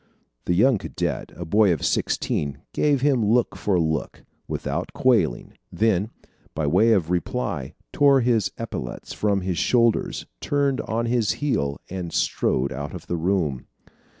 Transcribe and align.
The 0.45 0.55
young 0.55 0.79
cadet, 0.79 1.31
a 1.35 1.45
boy 1.45 1.71
of 1.71 1.85
sixteen, 1.85 2.61
gave 2.73 3.01
him 3.01 3.23
look 3.23 3.55
for 3.55 3.79
look, 3.79 4.23
without 4.47 4.93
quailing 4.93 5.53
then 5.71 6.09
by 6.55 6.65
way 6.65 6.93
of 6.93 7.11
reply 7.11 7.75
tore 7.93 8.21
his 8.21 8.51
epaulettes 8.57 9.13
from 9.13 9.41
his 9.41 9.59
shoulders, 9.59 10.25
turned 10.39 10.81
on 10.81 11.05
his 11.05 11.33
heel, 11.33 11.79
and 11.87 12.11
strode 12.11 12.73
out 12.73 12.95
of 12.95 13.05
the 13.05 13.15
room. 13.17 13.67